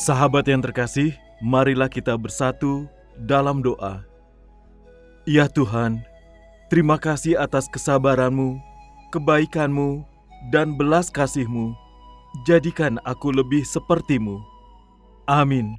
[0.00, 1.12] Sahabat yang terkasih,
[1.44, 2.88] marilah kita bersatu
[3.20, 4.00] dalam doa.
[5.28, 6.00] Ya Tuhan,
[6.72, 8.56] terima kasih atas kesabaranmu,
[9.12, 10.00] kebaikanmu,
[10.48, 11.76] dan belas kasihmu.
[12.48, 14.40] Jadikan aku lebih sepertimu.
[15.28, 15.76] Amin.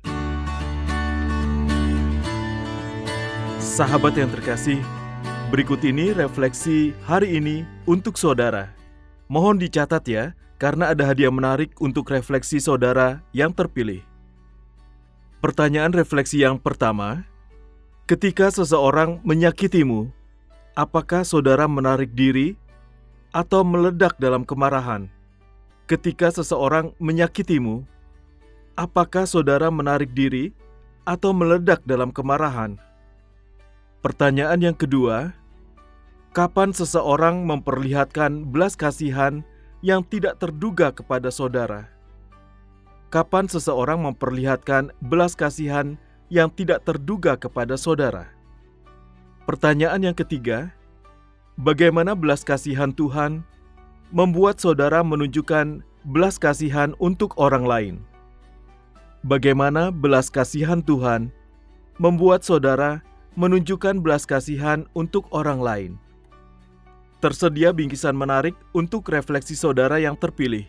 [3.57, 4.77] Sahabat yang terkasih,
[5.49, 8.69] berikut ini refleksi hari ini untuk saudara.
[9.33, 14.10] Mohon dicatat ya, karena ada hadiah menarik untuk refleksi saudara yang terpilih.
[15.41, 17.25] Pertanyaan refleksi yang pertama,
[18.05, 20.13] ketika seseorang menyakitimu,
[20.77, 22.53] apakah saudara menarik diri
[23.33, 25.09] atau meledak dalam kemarahan?
[25.89, 27.81] Ketika seseorang menyakitimu,
[28.77, 30.53] apakah saudara menarik diri
[31.09, 32.77] atau meledak dalam kemarahan?
[34.05, 35.33] Pertanyaan yang kedua,
[36.37, 39.41] kapan seseorang memperlihatkan belas kasihan
[39.81, 41.89] yang tidak terduga kepada saudara?
[43.11, 45.99] Kapan seseorang memperlihatkan belas kasihan
[46.31, 48.31] yang tidak terduga kepada saudara?
[49.43, 50.71] Pertanyaan yang ketiga,
[51.59, 53.43] bagaimana belas kasihan Tuhan
[54.15, 57.95] membuat saudara menunjukkan belas kasihan untuk orang lain?
[59.27, 61.35] Bagaimana belas kasihan Tuhan
[61.99, 63.03] membuat saudara
[63.35, 65.91] menunjukkan belas kasihan untuk orang lain?
[67.19, 70.63] Tersedia bingkisan menarik untuk refleksi saudara yang terpilih.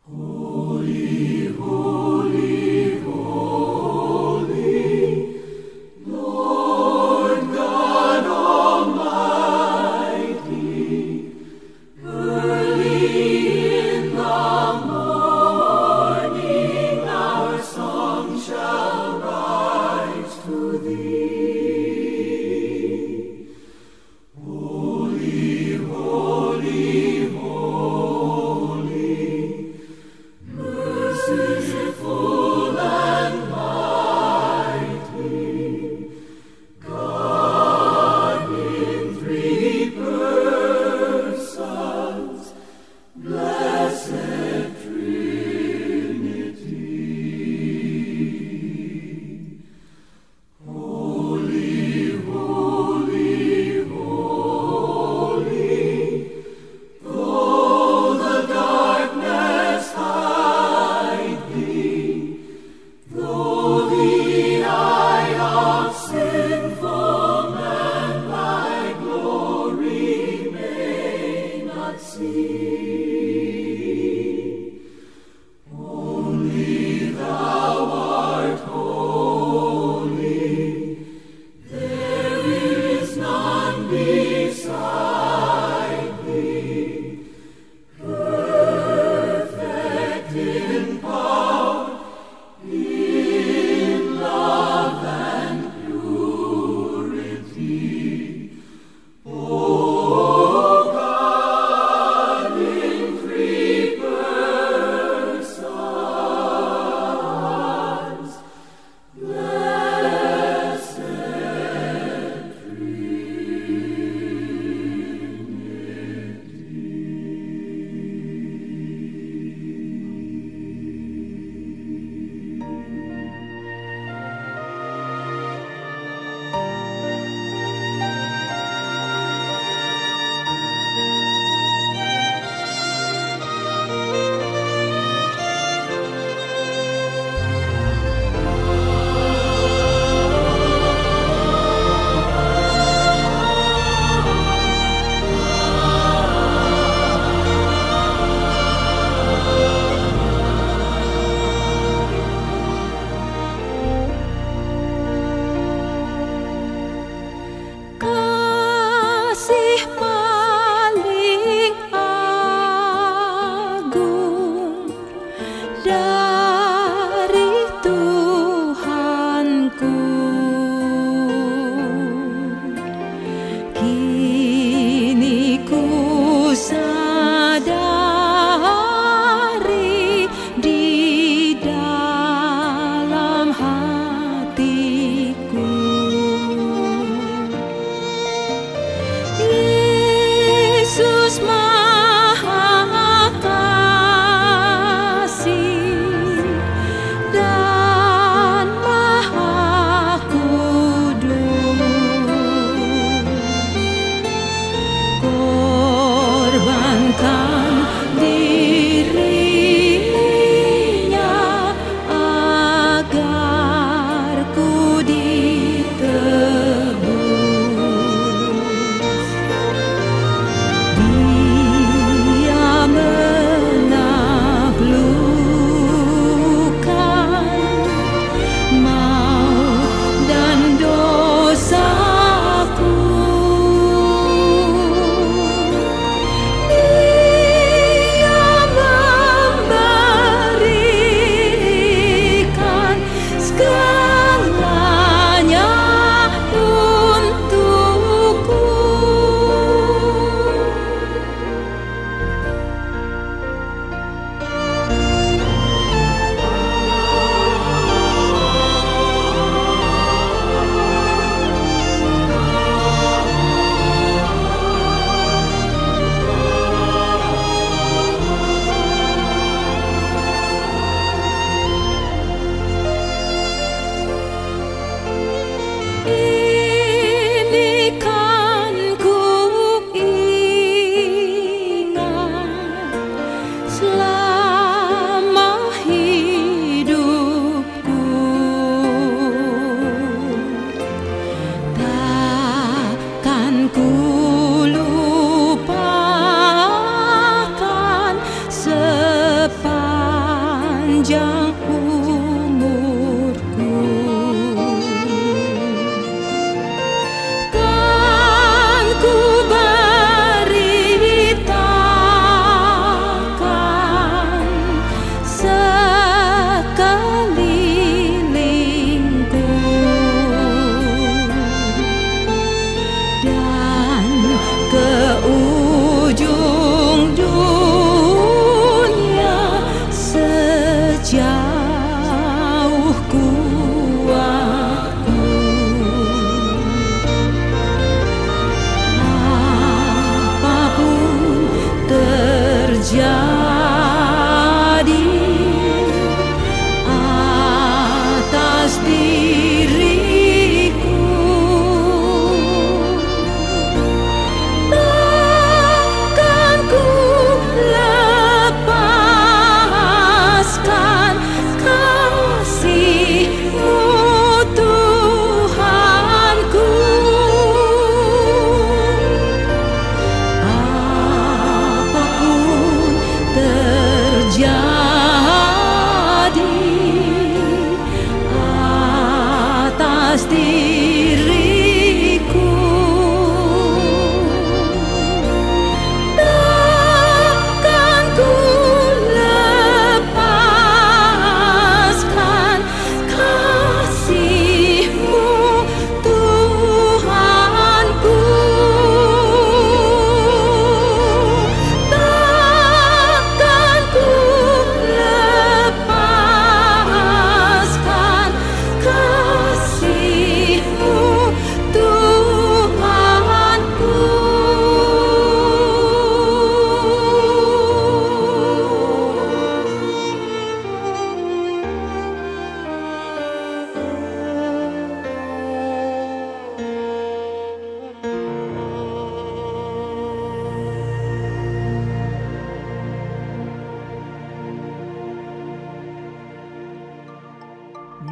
[301.03, 301.80] 江湖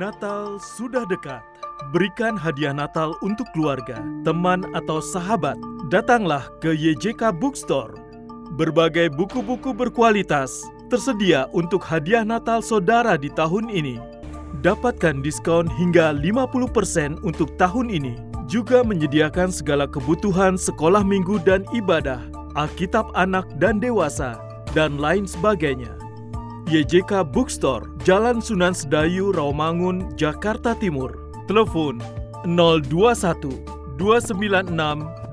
[0.10, 1.38] Natal sudah dekat.
[1.94, 5.54] Berikan hadiah Natal untuk keluarga, teman, atau sahabat.
[5.94, 7.94] Datanglah ke YJK Bookstore.
[8.58, 14.01] Berbagai buku-buku berkualitas tersedia untuk hadiah Natal saudara di tahun ini.
[14.66, 18.18] Dapatkan diskon hingga 50% untuk tahun ini.
[18.50, 22.18] Juga menyediakan segala kebutuhan sekolah minggu dan ibadah,
[22.58, 24.42] Alkitab anak dan dewasa,
[24.74, 26.09] dan lain sebagainya.
[26.70, 31.18] YJK Bookstore, Jalan Sunan Sedayu, Rawamangun, Jakarta Timur.
[31.50, 31.98] Telepon
[32.46, 33.42] 021
[33.98, 34.70] 296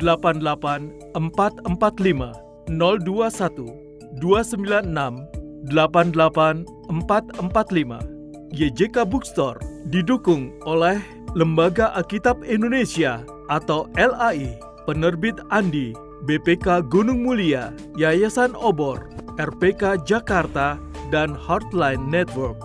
[0.01, 2.33] 88 445
[2.73, 3.69] 021
[4.17, 5.29] 296
[5.69, 8.57] 88 445.
[8.57, 9.61] YJK Bookstore
[9.93, 10.97] didukung oleh
[11.37, 13.21] Lembaga Alkitab Indonesia
[13.53, 14.57] atau LAI,
[14.89, 15.93] Penerbit Andi,
[16.25, 22.59] BPK Gunung Mulia, Yayasan Obor, RPK Jakarta, dan Heartline Network.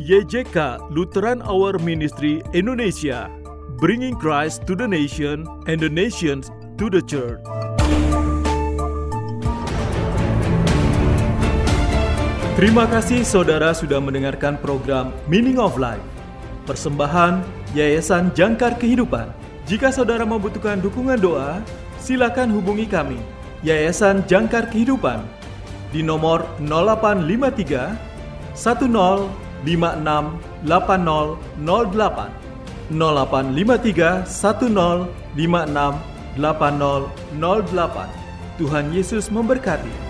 [0.00, 3.28] YJK Lutheran Hour Ministry Indonesia,
[3.76, 6.48] bringing Christ to the nation and the nations
[6.80, 7.44] to the church.
[12.56, 16.04] Terima kasih saudara sudah mendengarkan program Meaning of Life.
[16.64, 19.32] Persembahan Yayasan Jangkar Kehidupan.
[19.68, 21.60] Jika saudara membutuhkan dukungan doa,
[22.00, 23.20] silakan hubungi kami,
[23.64, 25.24] Yayasan Jangkar Kehidupan,
[25.90, 29.26] di nomor 0853 1056
[30.64, 32.30] 8008 0853
[34.54, 38.06] 1056 8008
[38.60, 40.09] Tuhan Yesus memberkati.